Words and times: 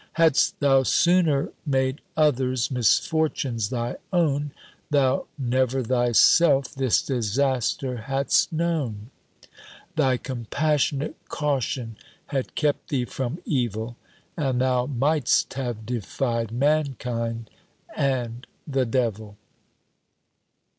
Had'st 0.13 0.59
thou 0.59 0.81
sooner 0.81 1.51
made 1.63 2.01
others' 2.17 2.71
misfortunes 2.71 3.69
thy 3.69 3.97
own, 4.11 4.51
Thou 4.89 5.27
never 5.37 5.83
thyself, 5.83 6.73
this 6.73 7.03
disaster 7.03 7.97
hadst 7.97 8.51
known; 8.51 9.11
Thy 9.95 10.17
compassionate 10.17 11.17
caution 11.29 11.97
had 12.25 12.55
kept 12.55 12.89
thee 12.89 13.05
from 13.05 13.43
evil, 13.45 13.95
And 14.35 14.59
thou 14.61 14.87
might'st 14.87 15.53
have 15.53 15.85
defy'd 15.85 16.49
mankind 16.51 17.51
and 17.95 18.47
the 18.65 18.87
devil.'" 18.87 19.37